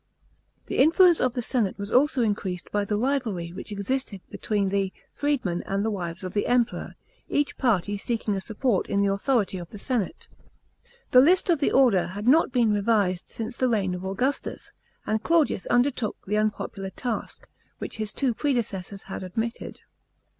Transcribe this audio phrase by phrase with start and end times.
[0.65, 4.91] The influence of the senate was also increased by the rivalry which existed between the
[5.15, 6.95] 1'reedmen and the wives of the Emperor,
[7.29, 10.27] each party seeking a support in the authority of the senate.
[11.11, 14.71] The list of the order had not been revised since the reign of Augustus,
[15.05, 17.47] and Claudius undertook the unpopular task,
[17.77, 19.81] which his two predecessors had omitted.